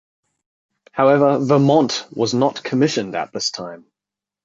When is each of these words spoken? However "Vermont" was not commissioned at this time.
However 0.93 1.37
"Vermont" 1.37 2.07
was 2.11 2.33
not 2.33 2.63
commissioned 2.63 3.13
at 3.13 3.31
this 3.33 3.51
time. 3.51 3.85